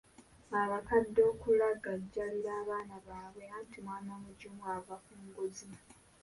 Abakadde 0.61 1.21
okulagajjalira 1.31 2.51
abaana 2.61 2.95
baabwe, 3.07 3.45
anti 3.57 3.77
mwana 3.85 4.13
mugimu 4.23 4.61
ava 4.75 4.95
ku 5.05 5.13
ngozi. 5.25 5.69